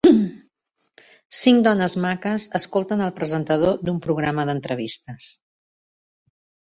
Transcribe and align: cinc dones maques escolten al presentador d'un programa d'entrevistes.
cinc 1.41 1.67
dones 1.67 1.95
maques 2.05 2.47
escolten 2.61 3.03
al 3.09 3.13
presentador 3.19 3.77
d'un 3.91 4.01
programa 4.07 4.47
d'entrevistes. 4.51 5.29